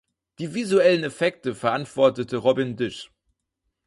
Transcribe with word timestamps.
Die 0.39 0.55
visuellen 0.55 1.03
Effekte 1.03 1.53
verantwortete 1.53 2.37
Robin 2.37 2.75
Disch. 2.75 3.11